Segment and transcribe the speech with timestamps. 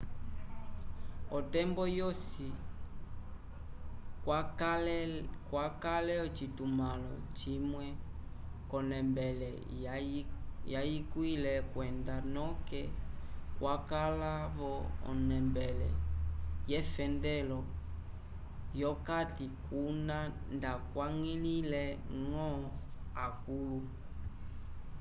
[1.37, 2.47] otembo yosi
[5.49, 7.85] kwakale ocitumãlo cimwe
[8.69, 9.49] c'onembele
[10.73, 12.81] yayikwile kwenda noke
[13.57, 14.73] kwakala vo
[15.09, 15.89] onembele
[16.71, 17.59] yefendelo
[18.77, 20.17] v'okati kuna
[20.55, 22.49] ndakwañgilile-ñgo
[23.25, 23.79] akũlu